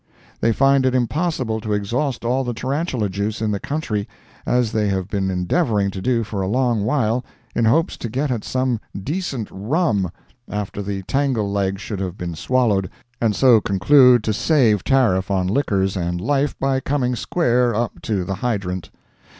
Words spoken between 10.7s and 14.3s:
all the tangle leg should have been swallowed, and so conclude